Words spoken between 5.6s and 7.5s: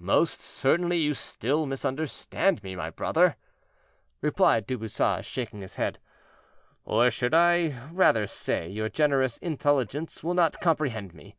his head, "or I should